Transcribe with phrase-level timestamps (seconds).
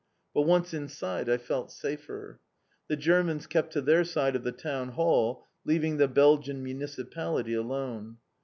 [0.33, 2.39] But once inside I felt safer.
[2.87, 8.17] The Germans kept to their side of the Town Hall, leaving the Belgian Municipality alone.